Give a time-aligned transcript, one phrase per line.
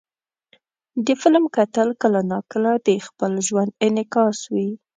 [1.05, 4.69] د فلم کتل کله ناکله د خپل ژوند انعکاس وي.